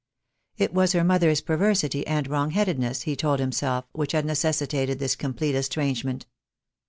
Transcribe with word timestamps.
It 0.57 0.73
was 0.73 0.93
her 0.93 1.03
mother's 1.03 1.41
per 1.41 1.55
versity 1.59 2.03
and 2.07 2.27
wrongheadedness, 2.27 3.03
he 3.03 3.15
told 3.15 3.39
himself, 3.39 3.85
which 3.91 4.13
had 4.13 4.25
necessitated 4.25 4.97
this 4.97 5.15
complete 5.15 5.53
estrangement. 5.53 6.25